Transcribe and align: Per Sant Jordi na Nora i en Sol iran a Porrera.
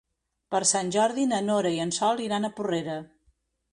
Per 0.53 0.61
Sant 0.69 0.87
Jordi 0.95 1.27
na 1.33 1.41
Nora 1.49 1.73
i 1.75 1.77
en 1.85 1.93
Sol 1.99 2.25
iran 2.27 2.49
a 2.49 2.55
Porrera. 2.57 2.97